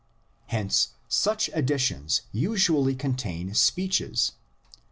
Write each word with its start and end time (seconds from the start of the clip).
Hence 0.47 0.95
such 1.07 1.47
additions 1.53 2.23
usually 2.31 2.95
contain 2.95 3.53
speeches. 3.53 4.31